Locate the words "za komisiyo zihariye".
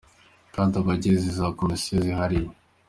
1.37-2.49